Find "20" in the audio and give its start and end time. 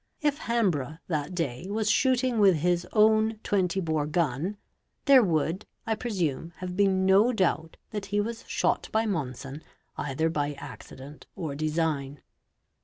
3.43-3.79